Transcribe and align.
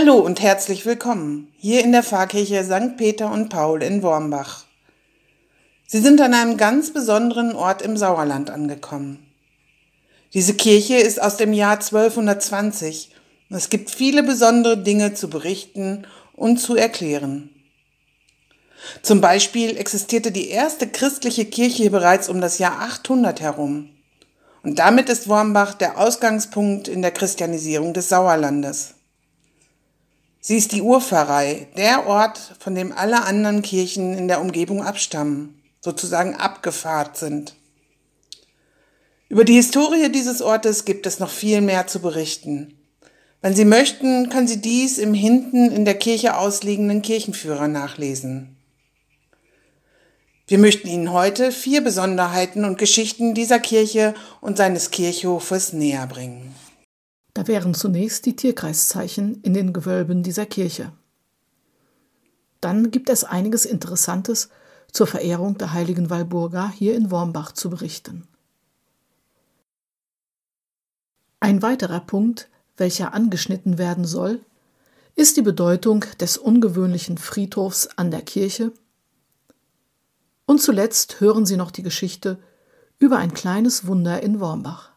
Hallo 0.00 0.14
und 0.14 0.40
herzlich 0.40 0.86
willkommen 0.86 1.52
hier 1.56 1.82
in 1.82 1.90
der 1.90 2.04
Pfarrkirche 2.04 2.62
St. 2.62 2.96
Peter 2.96 3.32
und 3.32 3.48
Paul 3.48 3.82
in 3.82 4.00
Wormbach. 4.04 4.64
Sie 5.88 5.98
sind 5.98 6.20
an 6.20 6.34
einem 6.34 6.56
ganz 6.56 6.92
besonderen 6.92 7.56
Ort 7.56 7.82
im 7.82 7.96
Sauerland 7.96 8.48
angekommen. 8.48 9.26
Diese 10.34 10.54
Kirche 10.54 10.94
ist 10.94 11.20
aus 11.20 11.36
dem 11.36 11.52
Jahr 11.52 11.80
1220 11.80 13.10
und 13.50 13.56
es 13.56 13.70
gibt 13.70 13.90
viele 13.90 14.22
besondere 14.22 14.80
Dinge 14.80 15.14
zu 15.14 15.28
berichten 15.28 16.06
und 16.36 16.58
zu 16.58 16.76
erklären. 16.76 17.50
Zum 19.02 19.20
Beispiel 19.20 19.76
existierte 19.76 20.30
die 20.30 20.48
erste 20.48 20.86
christliche 20.86 21.44
Kirche 21.44 21.90
bereits 21.90 22.28
um 22.28 22.40
das 22.40 22.58
Jahr 22.58 22.82
800 22.82 23.40
herum. 23.40 23.90
Und 24.62 24.78
damit 24.78 25.08
ist 25.08 25.28
Wormbach 25.28 25.74
der 25.74 25.98
Ausgangspunkt 25.98 26.86
in 26.86 27.02
der 27.02 27.10
Christianisierung 27.10 27.94
des 27.94 28.08
Sauerlandes. 28.08 28.94
Sie 30.48 30.56
ist 30.56 30.72
die 30.72 30.80
Urpfarrei, 30.80 31.68
der 31.76 32.06
Ort, 32.06 32.40
von 32.58 32.74
dem 32.74 32.90
alle 32.90 33.22
anderen 33.24 33.60
Kirchen 33.60 34.16
in 34.16 34.28
der 34.28 34.40
Umgebung 34.40 34.82
abstammen, 34.82 35.60
sozusagen 35.82 36.36
abgefahrt 36.36 37.18
sind. 37.18 37.54
Über 39.28 39.44
die 39.44 39.56
Historie 39.56 40.10
dieses 40.10 40.40
Ortes 40.40 40.86
gibt 40.86 41.04
es 41.04 41.18
noch 41.18 41.28
viel 41.28 41.60
mehr 41.60 41.86
zu 41.86 42.00
berichten. 42.00 42.78
Wenn 43.42 43.54
Sie 43.54 43.66
möchten, 43.66 44.30
können 44.30 44.48
Sie 44.48 44.62
dies 44.62 44.96
im 44.96 45.12
hinten 45.12 45.70
in 45.70 45.84
der 45.84 45.98
Kirche 45.98 46.38
ausliegenden 46.38 47.02
Kirchenführer 47.02 47.68
nachlesen. 47.68 48.56
Wir 50.46 50.56
möchten 50.56 50.88
Ihnen 50.88 51.12
heute 51.12 51.52
vier 51.52 51.84
Besonderheiten 51.84 52.64
und 52.64 52.78
Geschichten 52.78 53.34
dieser 53.34 53.58
Kirche 53.58 54.14
und 54.40 54.56
seines 54.56 54.92
Kirchhofes 54.92 55.74
näher 55.74 56.06
bringen. 56.06 56.54
Da 57.38 57.46
wären 57.46 57.72
zunächst 57.72 58.26
die 58.26 58.34
Tierkreiszeichen 58.34 59.40
in 59.42 59.54
den 59.54 59.72
Gewölben 59.72 60.24
dieser 60.24 60.44
Kirche. 60.44 60.90
Dann 62.60 62.90
gibt 62.90 63.08
es 63.10 63.22
einiges 63.22 63.64
Interessantes 63.64 64.48
zur 64.90 65.06
Verehrung 65.06 65.56
der 65.56 65.72
heiligen 65.72 66.10
Walburga 66.10 66.68
hier 66.68 66.96
in 66.96 67.12
Wormbach 67.12 67.52
zu 67.52 67.70
berichten. 67.70 68.26
Ein 71.38 71.62
weiterer 71.62 72.00
Punkt, 72.00 72.48
welcher 72.76 73.14
angeschnitten 73.14 73.78
werden 73.78 74.04
soll, 74.04 74.40
ist 75.14 75.36
die 75.36 75.42
Bedeutung 75.42 76.04
des 76.18 76.38
ungewöhnlichen 76.38 77.18
Friedhofs 77.18 77.86
an 77.94 78.10
der 78.10 78.22
Kirche 78.22 78.72
und 80.44 80.60
zuletzt 80.60 81.20
hören 81.20 81.46
Sie 81.46 81.56
noch 81.56 81.70
die 81.70 81.84
Geschichte 81.84 82.40
über 82.98 83.18
ein 83.18 83.32
kleines 83.32 83.86
Wunder 83.86 84.24
in 84.24 84.40
Wormbach. 84.40 84.90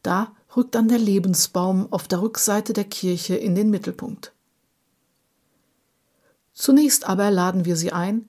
Da 0.00 0.32
rückt 0.56 0.74
dann 0.74 0.88
der 0.88 0.98
Lebensbaum 0.98 1.92
auf 1.92 2.08
der 2.08 2.22
Rückseite 2.22 2.72
der 2.72 2.84
Kirche 2.84 3.36
in 3.36 3.54
den 3.54 3.70
Mittelpunkt. 3.70 4.32
Zunächst 6.52 7.06
aber 7.08 7.30
laden 7.30 7.64
wir 7.64 7.76
Sie 7.76 7.92
ein, 7.92 8.28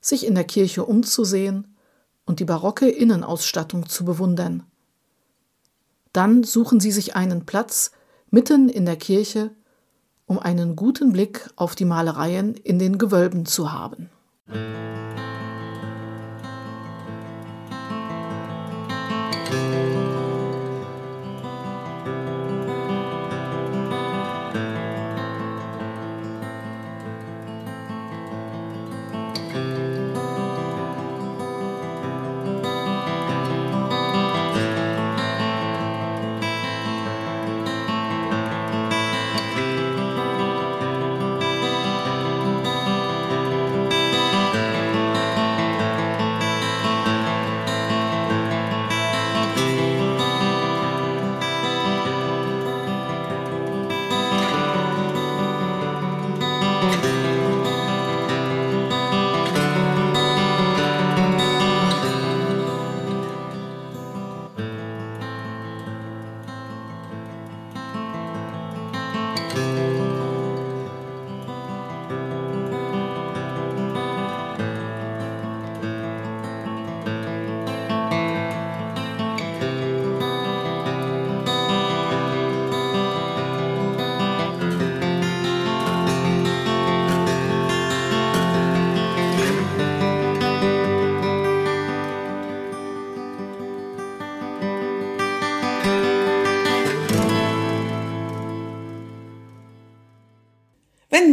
sich 0.00 0.26
in 0.26 0.34
der 0.34 0.44
Kirche 0.44 0.84
umzusehen 0.84 1.76
und 2.24 2.40
die 2.40 2.44
barocke 2.44 2.88
Innenausstattung 2.88 3.88
zu 3.88 4.04
bewundern. 4.04 4.64
Dann 6.12 6.42
suchen 6.42 6.80
Sie 6.80 6.92
sich 6.92 7.14
einen 7.14 7.46
Platz 7.46 7.92
mitten 8.30 8.68
in 8.68 8.84
der 8.84 8.96
Kirche, 8.96 9.50
um 10.26 10.38
einen 10.38 10.76
guten 10.76 11.12
Blick 11.12 11.48
auf 11.56 11.74
die 11.74 11.84
Malereien 11.84 12.54
in 12.54 12.78
den 12.78 12.98
Gewölben 12.98 13.46
zu 13.46 13.72
haben. 13.72 14.10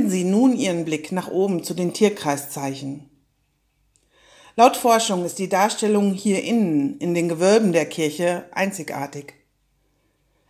Wenden 0.05 0.17
Sie 0.17 0.23
nun 0.23 0.55
Ihren 0.55 0.85
Blick 0.85 1.11
nach 1.11 1.29
oben 1.29 1.63
zu 1.63 1.73
den 1.73 1.91
Tierkreiszeichen. 1.91 3.09
Laut 4.55 4.77
Forschung 4.77 5.25
ist 5.25 5.39
die 5.39 5.49
Darstellung 5.49 6.13
hier 6.13 6.43
innen 6.43 6.99
in 6.99 7.15
den 7.15 7.27
Gewölben 7.27 7.73
der 7.73 7.87
Kirche 7.87 8.45
einzigartig. 8.51 9.33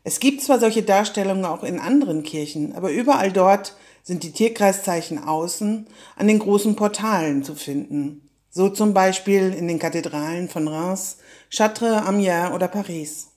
Es 0.04 0.20
gibt 0.20 0.42
zwar 0.42 0.60
solche 0.60 0.84
Darstellungen 0.84 1.46
auch 1.46 1.64
in 1.64 1.80
anderen 1.80 2.24
Kirchen, 2.24 2.76
aber 2.76 2.92
überall 2.92 3.32
dort 3.32 3.78
sind 4.04 4.24
die 4.24 4.34
Tierkreiszeichen 4.34 5.24
außen 5.24 5.88
an 6.18 6.28
den 6.28 6.40
großen 6.40 6.76
Portalen 6.76 7.42
zu 7.46 7.56
finden. 7.56 8.28
So 8.50 8.68
zum 8.68 8.94
Beispiel 8.94 9.54
in 9.54 9.70
den 9.70 9.80
Kathedralen 9.80 10.50
von 10.50 10.68
Reims, 10.68 11.16
Chartres, 11.50 12.06
Amiens 12.06 12.52
oder 12.52 12.68
Paris. 12.68 13.30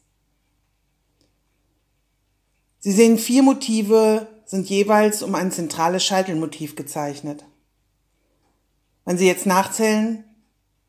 Sie 2.81 2.93
sehen 2.93 3.19
vier 3.19 3.45
Motive 3.45 4.27
sind 4.49 4.69
jeweils 4.71 5.23
um 5.23 5.35
ein 5.35 5.53
zentrales 5.53 6.03
Scheitelmotiv 6.05 6.75
gezeichnet. 6.75 7.45
Wenn 9.05 9.19
Sie 9.19 9.27
jetzt 9.27 9.45
nachzählen, 9.45 10.25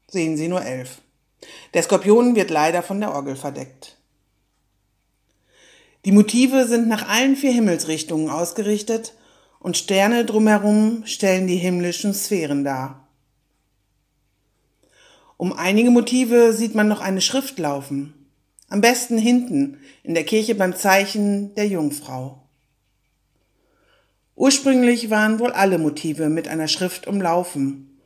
sehen 0.07 0.37
Sie 0.37 0.47
nur 0.47 0.63
elf. 0.63 1.01
Der 1.73 1.83
Skorpion 1.83 2.35
wird 2.35 2.51
leider 2.51 2.81
von 2.81 3.01
der 3.01 3.13
Orgel 3.13 3.35
verdeckt. 3.35 3.97
Die 6.05 6.13
Motive 6.13 6.67
sind 6.67 6.87
nach 6.87 7.09
allen 7.09 7.35
vier 7.35 7.51
Himmelsrichtungen 7.51 8.29
ausgerichtet 8.29 9.13
und 9.59 9.75
Sterne 9.75 10.23
drumherum 10.23 11.05
stellen 11.05 11.45
die 11.45 11.57
himmlischen 11.57 12.13
Sphären 12.13 12.63
dar. 12.63 13.09
Um 15.35 15.51
einige 15.51 15.91
Motive 15.91 16.53
sieht 16.53 16.75
man 16.75 16.87
noch 16.87 17.01
eine 17.01 17.19
Schrift 17.19 17.59
laufen, 17.59 18.13
am 18.69 18.79
besten 18.79 19.17
hinten 19.17 19.81
in 20.03 20.13
der 20.13 20.23
Kirche 20.23 20.55
beim 20.55 20.77
Zeichen 20.77 21.53
der 21.55 21.67
Jungfrau. 21.67 22.48
Ursprünglich 24.39 25.09
waren 25.09 25.37
wohl 25.39 25.51
alle 25.51 25.77
Motive 25.77 26.29
mit 26.29 26.47
einer 26.47 26.69
Schrift 26.69 27.07
umlaufen. 27.07 27.99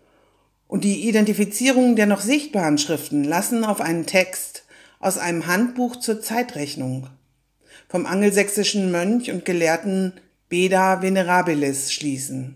Und 0.65 0.83
die 0.83 1.07
Identifizierung 1.07 1.95
der 1.95 2.07
noch 2.07 2.21
sichtbaren 2.21 2.79
Schriften 2.79 3.23
lassen 3.23 3.63
auf 3.63 3.79
einen 3.79 4.07
Text 4.07 4.65
aus 4.99 5.19
einem 5.19 5.45
Handbuch 5.45 5.97
zur 5.97 6.21
Zeitrechnung 6.21 7.07
vom 7.87 8.07
angelsächsischen 8.07 8.91
Mönch 8.91 9.29
und 9.29 9.45
Gelehrten 9.45 10.13
Beda 10.49 11.03
Venerabilis 11.03 11.93
schließen. 11.93 12.55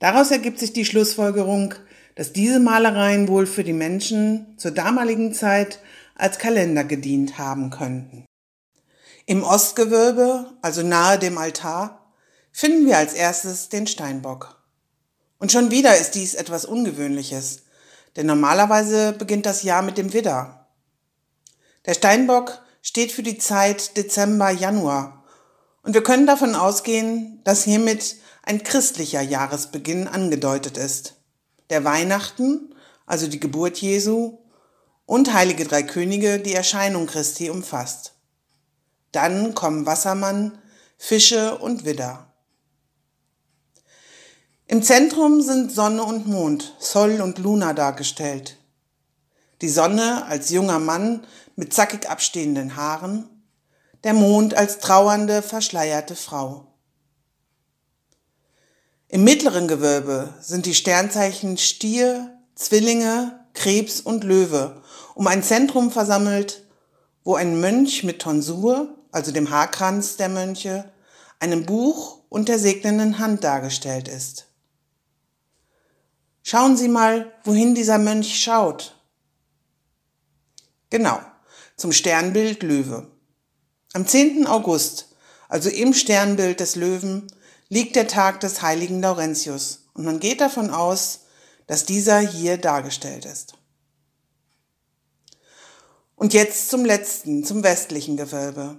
Daraus 0.00 0.32
ergibt 0.32 0.58
sich 0.58 0.72
die 0.72 0.84
Schlussfolgerung, 0.84 1.74
dass 2.16 2.32
diese 2.32 2.58
Malereien 2.58 3.28
wohl 3.28 3.46
für 3.46 3.62
die 3.62 3.72
Menschen 3.72 4.54
zur 4.56 4.72
damaligen 4.72 5.32
Zeit 5.34 5.78
als 6.16 6.40
Kalender 6.40 6.82
gedient 6.82 7.38
haben 7.38 7.70
könnten. 7.70 8.24
Im 9.26 9.44
Ostgewölbe, 9.44 10.52
also 10.62 10.82
nahe 10.82 11.18
dem 11.18 11.38
Altar, 11.38 12.12
finden 12.50 12.86
wir 12.86 12.98
als 12.98 13.14
erstes 13.14 13.68
den 13.68 13.86
Steinbock. 13.86 14.60
Und 15.38 15.52
schon 15.52 15.70
wieder 15.70 15.96
ist 15.96 16.14
dies 16.14 16.34
etwas 16.34 16.64
Ungewöhnliches, 16.64 17.62
denn 18.16 18.26
normalerweise 18.26 19.12
beginnt 19.12 19.46
das 19.46 19.62
Jahr 19.62 19.82
mit 19.82 19.96
dem 19.96 20.12
Widder. 20.12 20.68
Der 21.86 21.94
Steinbock 21.94 22.60
steht 22.82 23.12
für 23.12 23.22
die 23.22 23.38
Zeit 23.38 23.96
Dezember-Januar 23.96 25.24
Und 25.84 25.94
wir 25.94 26.02
können 26.02 26.26
davon 26.26 26.54
ausgehen, 26.54 27.40
dass 27.44 27.64
hiermit 27.64 28.16
ein 28.44 28.62
christlicher 28.62 29.20
Jahresbeginn 29.20 30.08
angedeutet 30.08 30.76
ist, 30.76 31.14
der 31.70 31.84
Weihnachten, 31.84 32.74
also 33.06 33.26
die 33.26 33.40
Geburt 33.40 33.78
Jesu, 33.78 34.38
und 35.06 35.32
Heilige 35.32 35.64
Drei 35.64 35.82
Könige 35.82 36.38
die 36.38 36.54
Erscheinung 36.54 37.06
Christi 37.06 37.50
umfasst. 37.50 38.14
Dann 39.12 39.54
kommen 39.54 39.86
Wassermann, 39.86 40.58
Fische 40.96 41.58
und 41.58 41.84
Widder. 41.84 42.32
Im 44.66 44.82
Zentrum 44.82 45.42
sind 45.42 45.70
Sonne 45.70 46.02
und 46.02 46.26
Mond, 46.26 46.74
Sol 46.78 47.20
und 47.20 47.38
Luna 47.38 47.74
dargestellt. 47.74 48.56
Die 49.60 49.68
Sonne 49.68 50.24
als 50.26 50.50
junger 50.50 50.78
Mann 50.78 51.26
mit 51.56 51.74
zackig 51.74 52.08
abstehenden 52.08 52.76
Haaren, 52.76 53.28
der 54.02 54.14
Mond 54.14 54.54
als 54.54 54.78
trauernde, 54.78 55.42
verschleierte 55.42 56.16
Frau. 56.16 56.66
Im 59.08 59.24
mittleren 59.24 59.68
Gewölbe 59.68 60.32
sind 60.40 60.64
die 60.64 60.74
Sternzeichen 60.74 61.58
Stier, 61.58 62.38
Zwillinge, 62.54 63.44
Krebs 63.52 64.00
und 64.00 64.24
Löwe 64.24 64.82
um 65.14 65.26
ein 65.26 65.42
Zentrum 65.42 65.90
versammelt, 65.90 66.64
wo 67.24 67.34
ein 67.34 67.60
Mönch 67.60 68.04
mit 68.04 68.20
Tonsur, 68.20 68.96
also 69.12 69.30
dem 69.30 69.50
Haarkranz 69.50 70.16
der 70.16 70.28
Mönche, 70.28 70.90
einem 71.38 71.64
Buch 71.64 72.18
und 72.28 72.48
der 72.48 72.58
segnenden 72.58 73.18
Hand 73.18 73.44
dargestellt 73.44 74.08
ist. 74.08 74.48
Schauen 76.42 76.76
Sie 76.76 76.88
mal, 76.88 77.32
wohin 77.44 77.74
dieser 77.74 77.98
Mönch 77.98 78.42
schaut. 78.42 78.98
Genau, 80.90 81.20
zum 81.76 81.92
Sternbild 81.92 82.62
Löwe. 82.62 83.06
Am 83.92 84.06
10. 84.06 84.46
August, 84.46 85.14
also 85.48 85.68
im 85.68 85.94
Sternbild 85.94 86.60
des 86.60 86.74
Löwen, 86.76 87.26
liegt 87.68 87.96
der 87.96 88.08
Tag 88.08 88.40
des 88.40 88.62
heiligen 88.62 89.00
Laurentius 89.00 89.86
und 89.94 90.04
man 90.04 90.20
geht 90.20 90.40
davon 90.40 90.70
aus, 90.70 91.20
dass 91.66 91.84
dieser 91.84 92.18
hier 92.18 92.56
dargestellt 92.56 93.24
ist. 93.24 93.54
Und 96.16 96.34
jetzt 96.34 96.70
zum 96.70 96.84
letzten, 96.84 97.44
zum 97.44 97.62
westlichen 97.62 98.16
Gewölbe. 98.16 98.78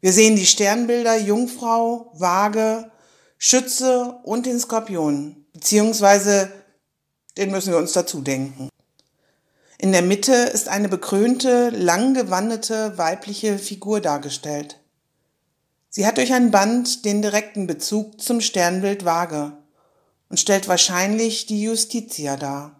Wir 0.00 0.12
sehen 0.12 0.36
die 0.36 0.46
Sternbilder 0.46 1.18
Jungfrau, 1.18 2.10
Waage, 2.14 2.90
Schütze 3.36 4.18
und 4.22 4.46
den 4.46 4.58
Skorpion, 4.58 5.44
beziehungsweise 5.52 6.50
den 7.36 7.50
müssen 7.50 7.72
wir 7.72 7.78
uns 7.78 7.92
dazu 7.92 8.20
denken. 8.20 8.68
In 9.78 9.92
der 9.92 10.02
Mitte 10.02 10.32
ist 10.32 10.68
eine 10.68 10.88
bekrönte, 10.88 11.70
lang 11.70 12.14
gewandete 12.14 12.98
weibliche 12.98 13.58
Figur 13.58 14.00
dargestellt. 14.00 14.78
Sie 15.88 16.06
hat 16.06 16.18
durch 16.18 16.32
ein 16.32 16.50
Band 16.50 17.04
den 17.04 17.22
direkten 17.22 17.66
Bezug 17.66 18.20
zum 18.20 18.40
Sternbild 18.40 19.04
Waage 19.04 19.52
und 20.28 20.38
stellt 20.38 20.68
wahrscheinlich 20.68 21.46
die 21.46 21.62
Justitia 21.62 22.36
dar. 22.36 22.79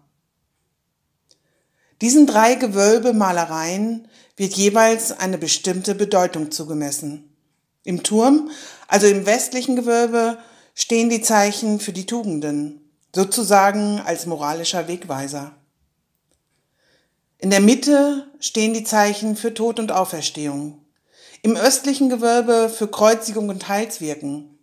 Diesen 2.01 2.25
drei 2.25 2.55
Gewölbemalereien 2.55 4.07
wird 4.35 4.53
jeweils 4.53 5.11
eine 5.11 5.37
bestimmte 5.37 5.93
Bedeutung 5.93 6.49
zugemessen. 6.49 7.35
Im 7.83 8.01
Turm, 8.01 8.49
also 8.87 9.05
im 9.05 9.27
westlichen 9.27 9.75
Gewölbe, 9.75 10.39
stehen 10.73 11.11
die 11.11 11.21
Zeichen 11.21 11.79
für 11.79 11.93
die 11.93 12.07
Tugenden, 12.07 12.91
sozusagen 13.15 14.01
als 14.03 14.25
moralischer 14.25 14.87
Wegweiser. 14.87 15.55
In 17.37 17.51
der 17.51 17.59
Mitte 17.59 18.27
stehen 18.39 18.73
die 18.73 18.83
Zeichen 18.83 19.35
für 19.35 19.53
Tod 19.53 19.79
und 19.79 19.91
Auferstehung, 19.91 20.83
im 21.43 21.55
östlichen 21.55 22.09
Gewölbe 22.09 22.69
für 22.69 22.87
Kreuzigung 22.87 23.49
und 23.49 23.67
Heilswirken. 23.67 24.59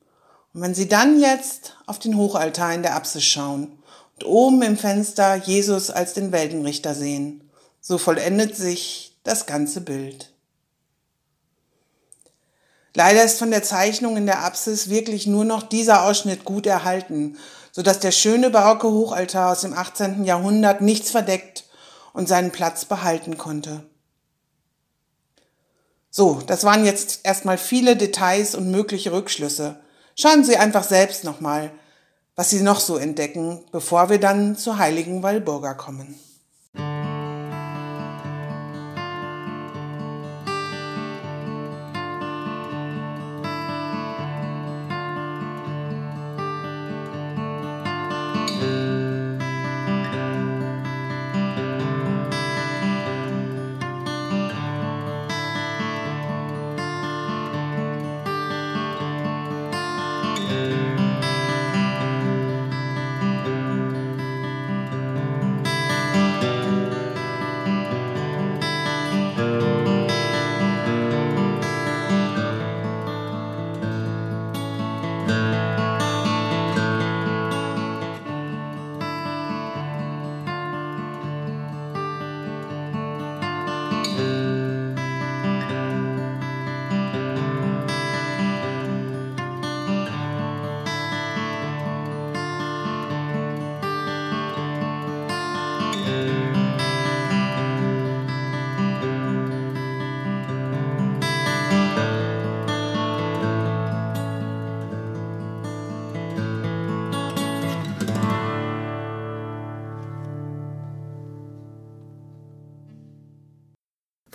Und 0.55 0.61
wenn 0.63 0.75
Sie 0.75 0.89
dann 0.89 1.21
jetzt 1.21 1.77
auf 1.87 2.01
den 2.01 2.17
Hochaltar 2.17 2.75
in 2.75 2.83
der 2.83 2.97
Apsis 2.97 3.25
schauen 3.25 3.79
und 4.19 4.27
oben 4.27 4.63
im 4.63 4.77
Fenster 4.77 5.37
Jesus 5.37 5.91
als 5.91 6.13
den 6.13 6.33
Weltenrichter 6.33 6.95
sehen, 6.95 7.49
so 7.81 7.99
vollendet 7.99 8.57
sich 8.57 9.17
das 9.23 9.47
ganze 9.47 9.81
Bild. 9.81 10.33
Leider 12.95 13.23
ist 13.23 13.39
von 13.39 13.53
der 13.53 13.63
Zeichnung 13.63 14.17
in 14.17 14.27
der 14.27 14.43
Apsis 14.43 14.91
wirklich 14.91 15.29
nur 15.29 15.45
noch 15.45 15.63
dieser 15.63 16.03
Ausschnitt 16.03 16.45
gut 16.45 16.67
erhalten, 16.67 17.39
so 17.71 17.83
dass 17.83 18.01
der 18.01 18.11
schöne 18.11 18.51
barocke 18.51 18.91
Hochaltar 18.91 19.53
aus 19.53 19.61
dem 19.61 19.73
18. 19.73 20.25
Jahrhundert 20.25 20.81
nichts 20.81 21.13
verdeckt 21.13 21.65
und 22.13 22.29
seinen 22.29 22.51
Platz 22.51 22.87
behalten 22.87 23.39
konnte. 23.39 23.85
So, 26.11 26.43
das 26.45 26.65
waren 26.65 26.85
jetzt 26.85 27.21
erstmal 27.23 27.59
viele 27.59 27.95
Details 27.95 28.57
und 28.57 28.73
mögliche 28.73 29.13
Rückschlüsse. 29.13 29.79
Schauen 30.17 30.43
Sie 30.43 30.57
einfach 30.57 30.83
selbst 30.83 31.23
nochmal, 31.23 31.71
was 32.39 32.51
Sie 32.51 32.61
noch 32.61 32.79
so 32.79 32.97
entdecken, 32.99 33.59
bevor 33.73 34.11
wir 34.11 34.21
dann 34.21 34.55
zur 34.55 34.79
heiligen 34.79 35.25
Walburga 35.25 35.75
kommen. 35.75 36.15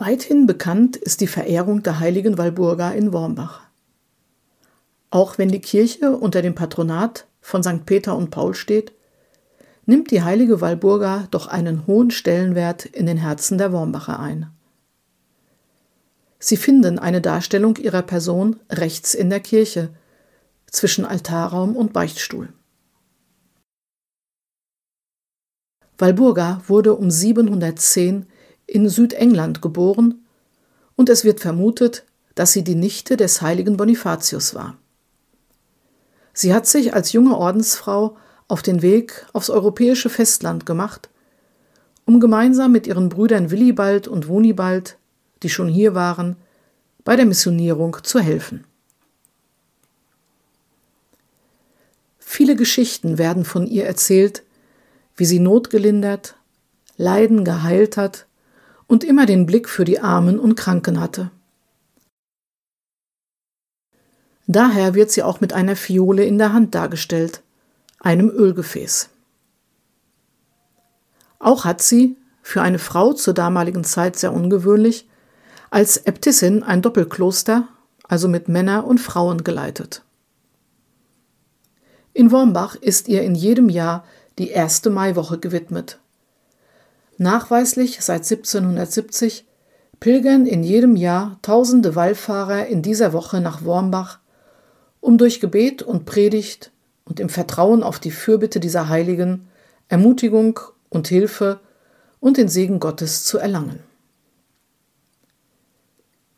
Weithin 0.05 0.47
bekannt 0.47 0.97
ist 0.97 1.21
die 1.21 1.27
Verehrung 1.27 1.81
der 1.81 2.01
heiligen 2.01 2.37
Walburga 2.37 2.91
in 2.91 3.13
Wormbach. 3.13 3.61
Auch 5.11 5.37
wenn 5.37 5.47
die 5.47 5.61
Kirche 5.61 6.17
unter 6.17 6.41
dem 6.41 6.55
Patronat 6.55 7.25
von 7.39 7.63
St. 7.63 7.85
Peter 7.85 8.17
und 8.17 8.29
Paul 8.29 8.53
steht, 8.53 8.91
nimmt 9.85 10.11
die 10.11 10.21
heilige 10.21 10.59
Walburga 10.59 11.29
doch 11.31 11.47
einen 11.47 11.87
hohen 11.87 12.11
Stellenwert 12.11 12.83
in 12.83 13.05
den 13.05 13.15
Herzen 13.15 13.57
der 13.57 13.71
Wormbacher 13.71 14.19
ein. 14.19 14.49
Sie 16.37 16.57
finden 16.57 16.99
eine 16.99 17.21
Darstellung 17.21 17.77
ihrer 17.77 18.01
Person 18.01 18.57
rechts 18.69 19.13
in 19.13 19.29
der 19.29 19.39
Kirche, 19.39 19.91
zwischen 20.65 21.05
Altarraum 21.05 21.77
und 21.77 21.93
Beichtstuhl. 21.93 22.51
Walburga 25.97 26.61
wurde 26.67 26.93
um 26.93 27.09
710 27.09 28.25
in 28.67 28.89
Südengland 28.89 29.61
geboren 29.61 30.23
und 30.95 31.09
es 31.09 31.23
wird 31.23 31.39
vermutet, 31.39 32.05
dass 32.35 32.51
sie 32.51 32.63
die 32.63 32.75
Nichte 32.75 33.17
des 33.17 33.41
heiligen 33.41 33.77
Bonifatius 33.77 34.55
war. 34.55 34.77
Sie 36.33 36.53
hat 36.53 36.65
sich 36.65 36.93
als 36.93 37.11
junge 37.11 37.37
Ordensfrau 37.37 38.17
auf 38.47 38.61
den 38.61 38.81
Weg 38.81 39.25
aufs 39.33 39.49
europäische 39.49 40.09
Festland 40.09 40.65
gemacht, 40.65 41.09
um 42.05 42.19
gemeinsam 42.19 42.71
mit 42.71 42.87
ihren 42.87 43.09
Brüdern 43.09 43.51
Willibald 43.51 44.07
und 44.07 44.27
Wunibald, 44.27 44.97
die 45.43 45.49
schon 45.49 45.67
hier 45.67 45.95
waren, 45.95 46.35
bei 47.03 47.15
der 47.15 47.25
Missionierung 47.25 47.97
zu 48.03 48.19
helfen. 48.19 48.65
Viele 52.17 52.55
Geschichten 52.55 53.17
werden 53.17 53.45
von 53.45 53.67
ihr 53.67 53.85
erzählt, 53.85 54.43
wie 55.15 55.25
sie 55.25 55.39
Not 55.39 55.69
gelindert, 55.69 56.35
Leiden 56.97 57.45
geheilt 57.45 57.95
hat 57.95 58.25
und 58.87 59.03
immer 59.03 59.25
den 59.25 59.45
Blick 59.45 59.69
für 59.69 59.85
die 59.85 59.99
Armen 59.99 60.39
und 60.39 60.55
Kranken 60.55 60.99
hatte. 60.99 61.31
Daher 64.47 64.93
wird 64.93 65.11
sie 65.11 65.23
auch 65.23 65.39
mit 65.41 65.53
einer 65.53 65.75
Fiole 65.75 66.25
in 66.25 66.37
der 66.37 66.53
Hand 66.53 66.75
dargestellt, 66.75 67.41
einem 67.99 68.29
Ölgefäß. 68.29 69.09
Auch 71.39 71.65
hat 71.65 71.81
sie, 71.81 72.17
für 72.41 72.61
eine 72.61 72.79
Frau 72.79 73.13
zur 73.13 73.33
damaligen 73.33 73.85
Zeit 73.85 74.17
sehr 74.17 74.33
ungewöhnlich, 74.33 75.07
als 75.69 75.97
Äbtissin 75.97 76.61
ein 76.61 76.81
Doppelkloster, 76.81 77.67
also 78.03 78.27
mit 78.27 78.49
Männer 78.49 78.85
und 78.85 78.99
Frauen 78.99 79.43
geleitet. 79.43 80.03
In 82.13 82.31
Wormbach 82.31 82.75
ist 82.75 83.07
ihr 83.07 83.23
in 83.23 83.33
jedem 83.33 83.69
Jahr 83.69 84.05
die 84.37 84.49
erste 84.49 84.89
Maiwoche 84.89 85.39
gewidmet. 85.39 85.99
Nachweislich 87.17 87.99
seit 88.01 88.23
1770 88.29 89.45
pilgern 89.99 90.45
in 90.45 90.63
jedem 90.63 90.95
Jahr 90.95 91.37
tausende 91.41 91.95
Wallfahrer 91.95 92.67
in 92.67 92.81
dieser 92.81 93.13
Woche 93.13 93.39
nach 93.39 93.63
Wormbach, 93.63 94.19
um 94.99 95.17
durch 95.17 95.39
Gebet 95.39 95.81
und 95.81 96.05
Predigt 96.05 96.71
und 97.05 97.19
im 97.19 97.29
Vertrauen 97.29 97.83
auf 97.83 97.99
die 97.99 98.11
Fürbitte 98.11 98.59
dieser 98.59 98.89
Heiligen 98.89 99.47
Ermutigung 99.89 100.59
und 100.89 101.07
Hilfe 101.07 101.59
und 102.19 102.37
den 102.37 102.47
Segen 102.47 102.79
Gottes 102.79 103.23
zu 103.23 103.37
erlangen. 103.37 103.79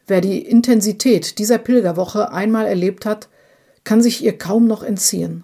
Wer 0.08 0.22
die 0.22 0.40
Intensität 0.40 1.40
dieser 1.40 1.58
Pilgerwoche 1.58 2.32
einmal 2.32 2.68
erlebt 2.68 3.06
hat, 3.06 3.30
kann 3.84 4.02
sich 4.02 4.24
ihr 4.24 4.38
kaum 4.38 4.68
noch 4.68 4.84
entziehen. 4.84 5.44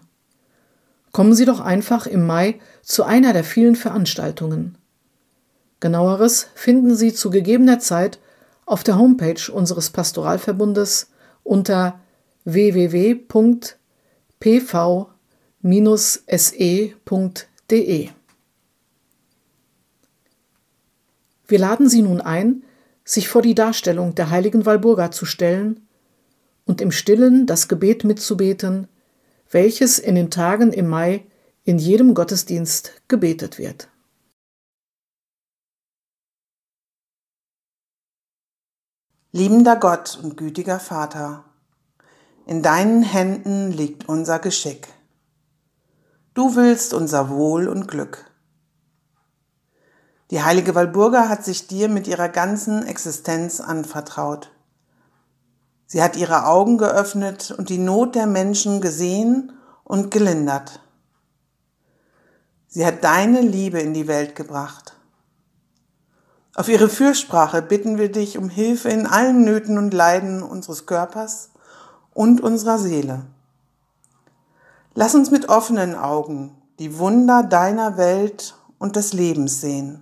Kommen 1.12 1.34
Sie 1.34 1.46
doch 1.46 1.60
einfach 1.60 2.06
im 2.06 2.26
Mai 2.26 2.60
zu 2.82 3.04
einer 3.04 3.34
der 3.34 3.44
vielen 3.44 3.76
Veranstaltungen. 3.76 4.78
Genaueres 5.82 6.48
finden 6.54 6.96
Sie 6.96 7.14
zu 7.14 7.30
gegebener 7.32 7.80
Zeit 7.80 8.20
auf 8.66 8.84
der 8.86 8.98
Homepage 8.98 9.52
unseres 9.52 9.90
Pastoralverbundes 9.90 11.10
unter 11.44 12.00
www.pv-se.de. 12.46 13.70
Wir 21.48 21.60
laden 21.60 21.90
Sie 21.90 22.02
nun 22.04 22.22
ein, 22.22 22.64
sich 23.04 23.28
vor 23.28 23.42
die 23.42 23.56
Darstellung 23.56 24.16
der 24.16 24.30
heiligen 24.30 24.66
Walburga 24.68 25.12
zu 25.12 25.26
stellen 25.26 25.88
und 26.66 26.80
im 26.80 26.92
stillen 26.92 27.48
das 27.48 27.68
Gebet 27.68 28.04
mitzubeten, 28.04 28.88
welches 29.50 29.98
in 29.98 30.14
den 30.14 30.30
Tagen 30.30 30.72
im 30.72 30.88
Mai 30.88 31.26
in 31.64 31.80
jedem 31.80 32.14
Gottesdienst 32.14 32.92
gebetet 33.08 33.58
wird. 33.58 33.88
Liebender 39.34 39.78
Gott 39.78 40.20
und 40.22 40.36
gütiger 40.36 40.78
Vater, 40.78 41.46
in 42.46 42.62
deinen 42.62 43.02
Händen 43.02 43.72
liegt 43.72 44.10
unser 44.10 44.40
Geschick. 44.40 44.90
Du 46.34 46.58
willst 46.58 46.94
unser 46.94 47.30
Wohl 47.30 47.70
und 47.70 47.88
Glück. 47.88 48.30
Die 50.32 50.44
heilige 50.44 50.76
Walburga 50.76 51.30
hat 51.30 51.46
sich 51.46 51.66
dir 51.66 51.88
mit 51.88 52.10
ihrer 52.10 52.28
ganzen 52.28 52.86
Existenz 52.86 53.62
anvertraut. 53.62 54.52
Sie 55.88 56.04
hat 56.04 56.18
ihre 56.18 56.46
Augen 56.46 56.78
geöffnet 56.78 57.52
und 57.58 57.70
die 57.70 57.78
Not 57.78 58.16
der 58.16 58.28
Menschen 58.28 58.82
gesehen 58.82 59.54
und 59.86 60.12
gelindert. 60.12 60.82
Sie 62.68 62.86
hat 62.86 63.02
deine 63.06 63.40
Liebe 63.40 63.80
in 63.80 63.94
die 63.94 64.10
Welt 64.10 64.36
gebracht. 64.36 64.91
Auf 66.54 66.68
ihre 66.68 66.90
Fürsprache 66.90 67.62
bitten 67.62 67.98
wir 67.98 68.12
dich 68.12 68.38
um 68.38 68.50
Hilfe 68.50 68.90
in 68.90 69.08
allen 69.08 69.46
Nöten 69.46 69.78
und 69.78 69.94
Leiden 69.94 70.44
unseres 70.44 70.86
Körpers 70.86 71.52
und 72.14 72.42
unserer 72.42 72.78
Seele. 72.78 73.26
Lass 74.94 75.16
uns 75.16 75.32
mit 75.32 75.48
offenen 75.48 75.96
Augen 75.96 76.56
die 76.80 76.98
Wunder 76.98 77.44
deiner 77.44 77.96
Welt 77.96 78.56
und 78.80 78.98
des 78.98 79.14
Lebens 79.14 79.62
sehen. 79.62 80.02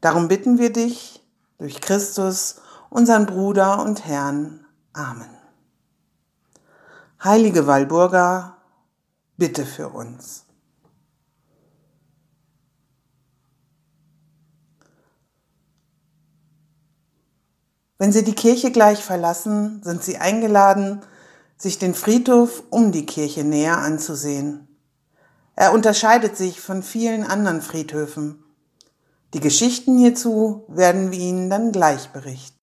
Darum 0.00 0.28
bitten 0.28 0.58
wir 0.58 0.72
dich 0.72 1.24
durch 1.58 1.80
Christus 1.80 2.60
unseren 2.88 3.26
Bruder 3.26 3.82
und 3.82 4.06
Herrn. 4.06 4.64
Amen. 4.92 5.30
Heilige 7.22 7.66
Walburga, 7.66 8.58
bitte 9.36 9.66
für 9.66 9.88
uns. 9.88 10.44
Wenn 17.98 18.12
Sie 18.12 18.22
die 18.22 18.34
Kirche 18.34 18.70
gleich 18.70 19.02
verlassen, 19.02 19.82
sind 19.82 20.04
Sie 20.04 20.18
eingeladen, 20.18 21.02
sich 21.56 21.78
den 21.78 21.94
Friedhof 21.94 22.62
um 22.70 22.92
die 22.92 23.06
Kirche 23.06 23.42
näher 23.42 23.78
anzusehen. 23.78 24.68
Er 25.56 25.72
unterscheidet 25.72 26.36
sich 26.36 26.60
von 26.60 26.84
vielen 26.84 27.24
anderen 27.24 27.60
Friedhöfen. 27.60 28.44
Die 29.34 29.40
Geschichten 29.40 29.98
hierzu 29.98 30.64
werden 30.68 31.10
wir 31.10 31.18
Ihnen 31.18 31.50
dann 31.50 31.72
gleich 31.72 32.10
berichten. 32.10 32.57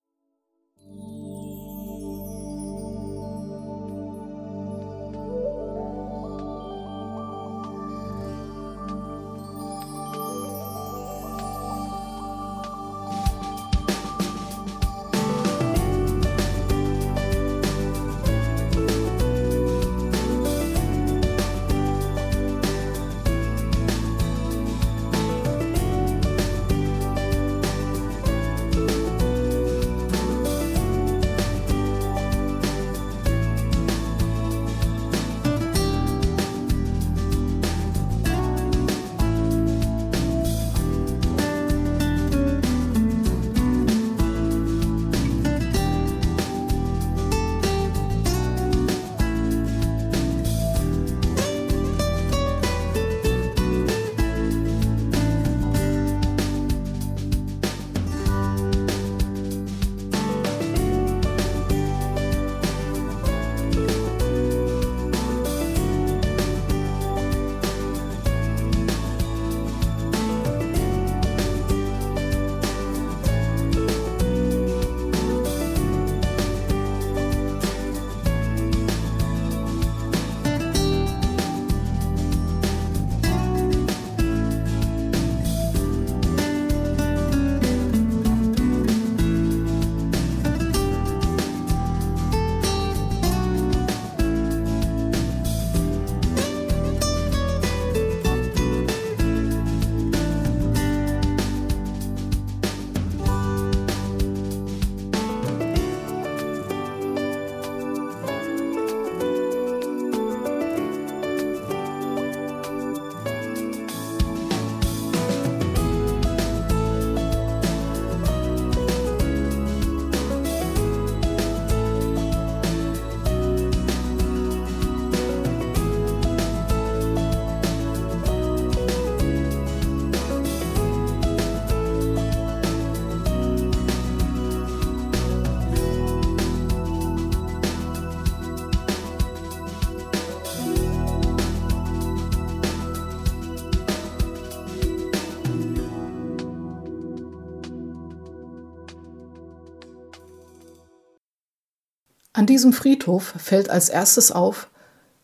An 152.46 152.48
diesem 152.48 152.74
Friedhof 152.74 153.34
fällt 153.40 153.72
als 153.72 153.90
erstes 153.90 154.32
auf, 154.32 154.70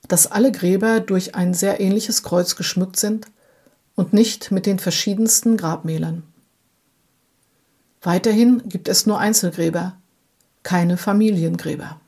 dass 0.08 0.32
alle 0.32 0.52
Gräber 0.52 1.00
durch 1.00 1.36
ein 1.36 1.54
sehr 1.54 1.80
ähnliches 1.80 2.24
Kreuz 2.24 2.56
geschmückt 2.56 2.98
sind 2.98 3.28
und 3.94 4.12
nicht 4.12 4.50
mit 4.50 4.66
den 4.66 4.80
verschiedensten 4.80 5.56
Grabmälern. 5.56 6.24
Weiterhin 8.02 8.68
gibt 8.68 8.88
es 8.88 9.06
nur 9.06 9.20
Einzelgräber, 9.20 9.98
keine 10.64 10.98
Familiengräber. 10.98 12.02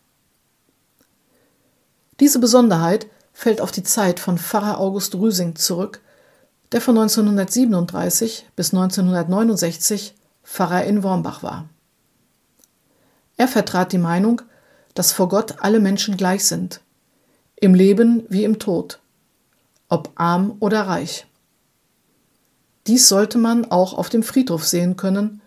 Diese 2.20 2.39
Besonderheit 2.39 3.05
fällt 3.34 3.62
auf 3.62 3.70
die 3.70 3.84
Zeit 3.84 4.20
von 4.20 4.39
Pfarrer 4.39 4.79
August 4.79 5.13
Rüsing 5.13 5.55
zurück, 5.55 6.01
der 6.72 6.82
von 6.82 6.98
1937 6.98 8.48
bis 8.55 8.74
1969 8.74 10.15
Pfarrer 10.43 10.86
in 10.86 11.03
Wormbach 11.03 11.43
war. 11.43 11.70
Er 13.38 13.48
vertrat 13.48 13.91
die 13.91 14.00
Meinung, 14.00 14.41
dass 14.94 15.12
vor 15.12 15.30
Gott 15.30 15.56
alle 15.60 15.80
Menschen 15.80 16.18
gleich 16.18 16.46
sind, 16.46 16.82
im 17.56 17.74
Leben 17.74 18.26
wie 18.30 18.44
im 18.44 18.60
Tod, 18.60 19.00
ob 19.90 20.12
arm 20.16 20.56
oder 20.60 20.82
reich. 20.82 21.26
Dies 22.88 23.08
sollte 23.08 23.38
man 23.38 23.66
auch 23.72 23.94
auf 23.94 24.10
dem 24.10 24.24
Friedhof 24.24 24.66
sehen 24.66 24.98
können 24.98 25.42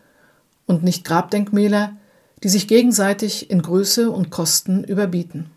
und 0.67 0.83
nicht 0.83 1.05
Grabdenkmäler, 1.05 1.97
die 2.43 2.49
sich 2.49 2.69
gegenseitig 2.69 3.51
in 3.51 3.63
Größe 3.63 4.11
und 4.11 4.31
Kosten 4.31 4.85
überbieten. 4.85 5.51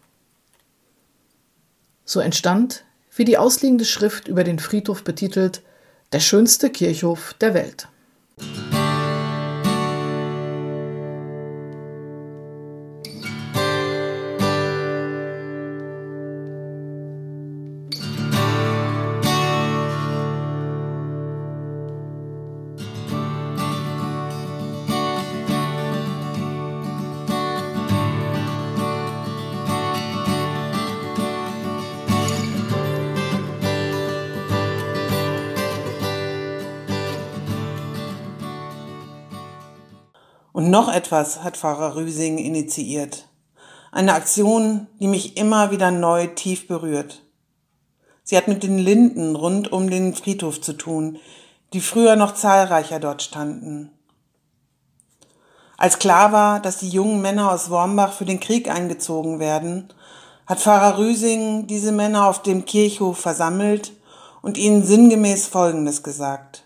So 2.05 2.19
entstand, 2.19 2.83
wie 3.15 3.25
die 3.25 3.37
ausliegende 3.37 3.85
Schrift 3.85 4.27
über 4.27 4.43
den 4.43 4.59
Friedhof 4.59 5.03
betitelt, 5.03 5.61
der 6.11 6.19
schönste 6.19 6.69
Kirchhof 6.69 7.35
der 7.39 7.53
Welt. 7.53 7.87
Und 40.59 40.71
noch 40.71 40.91
etwas 40.91 41.41
hat 41.41 41.55
Pfarrer 41.55 41.95
Rüsing 41.95 42.37
initiiert. 42.37 43.29
Eine 43.93 44.13
Aktion, 44.13 44.87
die 44.99 45.07
mich 45.07 45.37
immer 45.37 45.71
wieder 45.71 45.89
neu 45.89 46.27
tief 46.27 46.67
berührt. 46.67 47.21
Sie 48.25 48.35
hat 48.35 48.49
mit 48.49 48.63
den 48.63 48.77
Linden 48.77 49.37
rund 49.37 49.71
um 49.71 49.89
den 49.89 50.13
Friedhof 50.13 50.59
zu 50.59 50.73
tun, 50.73 51.17
die 51.71 51.79
früher 51.79 52.17
noch 52.17 52.33
zahlreicher 52.33 52.99
dort 52.99 53.21
standen. 53.21 53.91
Als 55.77 55.97
klar 55.97 56.33
war, 56.33 56.59
dass 56.59 56.79
die 56.79 56.89
jungen 56.89 57.21
Männer 57.21 57.53
aus 57.53 57.69
Wormbach 57.69 58.11
für 58.11 58.25
den 58.25 58.41
Krieg 58.41 58.69
eingezogen 58.69 59.39
werden, 59.39 59.87
hat 60.45 60.59
Pfarrer 60.59 60.97
Rüsing 60.97 61.67
diese 61.67 61.93
Männer 61.93 62.27
auf 62.27 62.41
dem 62.41 62.65
Kirchhof 62.65 63.17
versammelt 63.17 63.93
und 64.41 64.57
ihnen 64.57 64.83
sinngemäß 64.83 65.47
Folgendes 65.47 66.03
gesagt. 66.03 66.65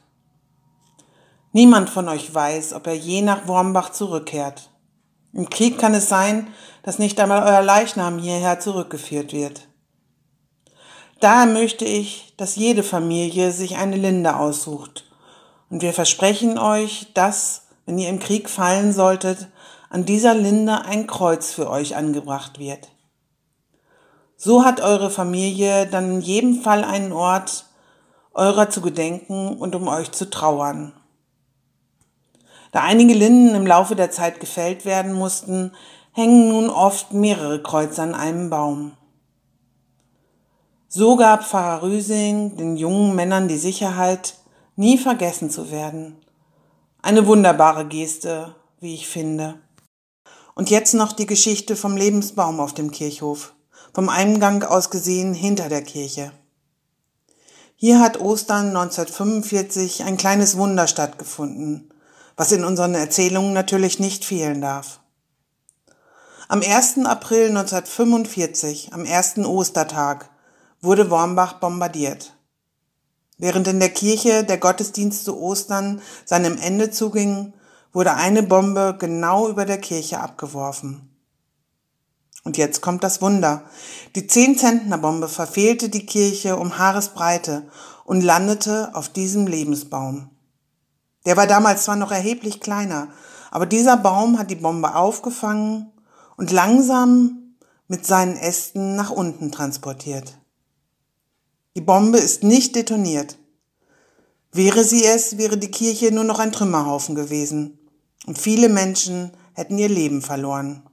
Niemand 1.56 1.92
von 1.92 2.10
euch 2.10 2.34
weiß, 2.34 2.74
ob 2.74 2.88
er 2.88 2.96
je 2.96 3.22
nach 3.22 3.48
Wormbach 3.48 3.92
zurückkehrt. 3.92 4.72
Im 5.34 5.52
Krieg 5.52 5.78
kann 5.78 5.94
es 5.94 6.10
sein, 6.10 6.48
dass 6.82 6.98
nicht 6.98 7.20
einmal 7.20 7.44
euer 7.44 7.62
Leichnam 7.62 8.18
hierher 8.18 8.60
zurückgeführt 8.60 9.34
wird. 9.34 9.68
Daher 11.20 11.46
möchte 11.46 11.86
ich, 11.86 12.34
dass 12.38 12.56
jede 12.56 12.82
Familie 12.82 13.52
sich 13.52 13.78
eine 13.78 13.98
Linde 13.98 14.36
aussucht. 14.36 15.06
Und 15.70 15.84
wir 15.84 15.94
versprechen 15.94 16.58
euch, 16.58 17.14
dass, 17.14 17.68
wenn 17.86 18.00
ihr 18.00 18.10
im 18.10 18.20
Krieg 18.20 18.50
fallen 18.50 18.92
solltet, 18.92 19.48
an 19.92 20.06
dieser 20.06 20.34
Linde 20.34 20.82
ein 20.86 21.06
Kreuz 21.06 21.52
für 21.52 21.70
euch 21.70 21.96
angebracht 21.96 22.58
wird. 22.58 22.90
So 24.38 24.66
hat 24.66 24.82
eure 24.82 25.12
Familie 25.12 25.86
dann 25.86 26.16
in 26.16 26.22
jedem 26.22 26.62
Fall 26.64 26.84
einen 26.84 27.12
Ort, 27.12 27.66
eurer 28.34 28.72
zu 28.72 28.82
gedenken 28.82 29.56
und 29.56 29.76
um 29.76 29.88
euch 29.88 30.12
zu 30.12 30.32
trauern. 30.32 30.94
Da 32.74 32.82
einige 32.82 33.14
Linden 33.14 33.54
im 33.54 33.68
Laufe 33.68 33.96
der 33.96 34.10
Zeit 34.10 34.40
gefällt 34.40 34.84
werden 34.84 35.14
mussten, 35.14 35.74
hängen 36.12 36.50
nun 36.50 36.72
oft 36.72 37.14
mehrere 37.14 37.62
Kreuze 37.62 38.02
an 38.02 38.16
einem 38.16 38.50
Baum. 38.50 38.98
So 40.88 41.16
gab 41.16 41.46
Pfarrer 41.46 41.84
Rüsing 41.84 42.58
den 42.58 42.76
jungen 42.76 43.16
Männern 43.16 43.48
die 43.48 43.60
Sicherheit, 43.60 44.36
nie 44.76 44.98
vergessen 44.98 45.52
zu 45.52 45.70
werden. 45.70 46.18
Eine 47.04 47.28
wunderbare 47.28 47.86
Geste, 47.86 48.56
wie 48.80 48.96
ich 48.96 49.08
finde. 49.08 49.60
Und 50.56 50.72
jetzt 50.72 50.96
noch 50.96 51.12
die 51.14 51.28
Geschichte 51.28 51.76
vom 51.76 51.96
Lebensbaum 51.96 52.60
auf 52.60 52.74
dem 52.74 52.90
Kirchhof, 52.90 53.54
vom 53.94 54.10
Eingang 54.10 54.64
aus 54.64 54.90
gesehen 54.90 55.36
hinter 55.36 55.70
der 55.70 55.84
Kirche. 55.84 56.32
Hier 57.76 58.00
hat 58.00 58.20
Ostern 58.20 58.70
1945 58.70 60.06
ein 60.06 60.18
kleines 60.18 60.58
Wunder 60.58 60.88
stattgefunden, 60.88 61.93
was 62.36 62.52
in 62.52 62.64
unseren 62.64 62.96
Erzählungen 62.96 63.54
natürlich 63.54 64.00
nicht 64.00 64.26
fehlen 64.26 64.62
darf. 64.62 65.00
Am 66.48 66.62
1. 66.62 67.06
April 67.06 67.48
1945, 67.50 68.94
am 68.94 69.06
ersten 69.06 69.46
Ostertag, 69.46 70.30
wurde 70.82 71.10
Wormbach 71.10 71.54
bombardiert. 71.54 72.36
Während 73.38 73.68
in 73.68 73.80
der 73.80 73.90
Kirche 73.90 74.44
der 74.44 74.58
Gottesdienst 74.58 75.26
zu 75.26 75.40
Ostern 75.40 76.02
seinem 76.26 76.58
Ende 76.58 76.92
zuging, 76.92 77.54
wurde 77.92 78.14
eine 78.16 78.44
Bombe 78.44 78.96
genau 79.00 79.48
über 79.50 79.66
der 79.66 79.80
Kirche 79.80 80.20
abgeworfen. 80.20 81.10
Und 82.44 82.58
jetzt 82.58 82.82
kommt 82.82 83.04
das 83.04 83.22
Wunder. 83.22 83.64
Die 84.16 84.28
10-Zentner-Bombe 84.28 85.30
verfehlte 85.30 85.90
die 85.90 86.06
Kirche 86.06 86.58
um 86.58 86.78
Haaresbreite 86.78 87.64
und 88.04 88.22
landete 88.22 88.92
auf 88.94 89.10
diesem 89.10 89.48
Lebensbaum. 89.48 90.30
Der 91.26 91.38
war 91.38 91.48
damals 91.48 91.84
zwar 91.84 91.96
noch 91.96 92.12
erheblich 92.12 92.60
kleiner, 92.60 93.08
aber 93.52 93.66
dieser 93.66 93.98
Baum 93.98 94.38
hat 94.38 94.50
die 94.52 94.56
Bombe 94.56 94.96
aufgefangen 94.96 95.92
und 96.38 96.52
langsam 96.52 97.56
mit 97.88 98.06
seinen 98.06 98.36
Ästen 98.36 98.96
nach 98.96 99.12
unten 99.12 99.52
transportiert. 99.52 100.38
Die 101.76 101.82
Bombe 101.82 102.18
ist 102.18 102.44
nicht 102.44 102.76
detoniert. 102.76 103.38
Wäre 104.52 104.84
sie 104.84 105.06
es, 105.06 105.38
wäre 105.38 105.58
die 105.58 105.72
Kirche 105.72 106.12
nur 106.12 106.24
noch 106.24 106.40
ein 106.40 106.52
Trümmerhaufen 106.52 107.16
gewesen 107.16 107.80
und 108.28 108.38
viele 108.38 108.70
Menschen 108.70 109.32
hätten 109.54 109.78
ihr 109.78 109.90
Leben 109.90 110.22
verloren. 110.22 110.84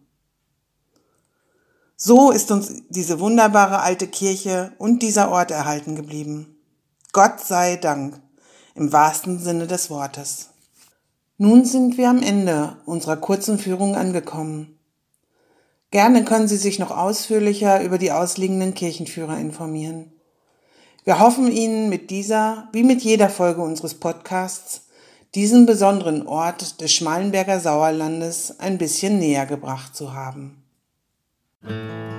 So 1.96 2.30
ist 2.30 2.50
uns 2.50 2.72
diese 2.88 3.20
wunderbare 3.20 3.80
alte 3.80 4.06
Kirche 4.08 4.72
und 4.78 5.02
dieser 5.02 5.30
Ort 5.30 5.50
erhalten 5.50 5.96
geblieben. 5.96 6.56
Gott 7.12 7.40
sei 7.40 7.76
Dank 7.76 8.20
im 8.74 8.92
wahrsten 8.92 9.38
Sinne 9.38 9.66
des 9.66 9.90
Wortes. 9.90 10.50
Nun 11.38 11.64
sind 11.64 11.96
wir 11.96 12.10
am 12.10 12.22
Ende 12.22 12.76
unserer 12.84 13.16
kurzen 13.16 13.58
Führung 13.58 13.96
angekommen. 13.96 14.78
Gerne 15.90 16.24
können 16.24 16.48
Sie 16.48 16.56
sich 16.56 16.78
noch 16.78 16.90
ausführlicher 16.90 17.82
über 17.82 17.98
die 17.98 18.12
ausliegenden 18.12 18.74
Kirchenführer 18.74 19.38
informieren. 19.38 20.12
Wir 21.04 21.18
hoffen 21.18 21.50
Ihnen 21.50 21.88
mit 21.88 22.10
dieser, 22.10 22.68
wie 22.72 22.82
mit 22.82 23.02
jeder 23.02 23.30
Folge 23.30 23.62
unseres 23.62 23.94
Podcasts, 23.94 24.82
diesen 25.34 25.64
besonderen 25.64 26.26
Ort 26.26 26.80
des 26.80 26.92
Schmalenberger 26.92 27.58
Sauerlandes 27.58 28.60
ein 28.60 28.78
bisschen 28.78 29.18
näher 29.18 29.46
gebracht 29.46 29.96
zu 29.96 30.12
haben. 30.12 30.62
Musik 31.62 32.10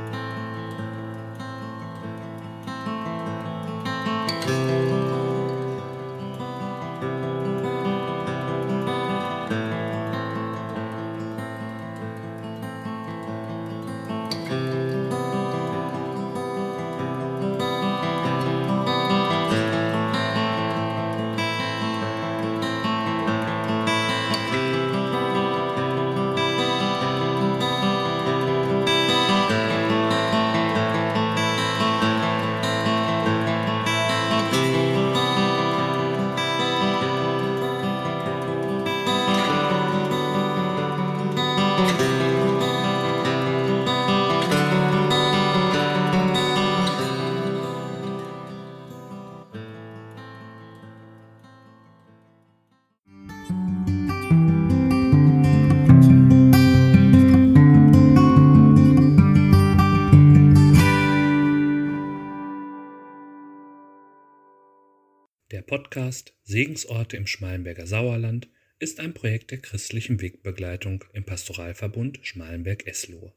Podcast 65.71 66.36
Segensorte 66.43 67.15
im 67.15 67.25
Schmalenberger 67.27 67.88
Sauerland 67.88 68.49
ist 68.79 68.99
ein 68.99 69.13
Projekt 69.13 69.51
der 69.51 69.60
christlichen 69.60 70.19
Wegbegleitung 70.19 71.05
im 71.13 71.23
Pastoralverbund 71.23 72.19
Schmalenberg-Eslohe. 72.23 73.34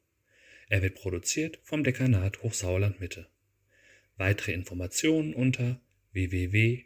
Er 0.69 0.83
wird 0.83 0.97
produziert 0.97 1.61
vom 1.63 1.85
Dekanat 1.85 2.43
Hochsauerland 2.43 2.99
Mitte. 2.99 3.29
Weitere 4.17 4.51
Informationen 4.51 5.33
unter 5.33 5.81
www.pv-se.de 6.11 6.85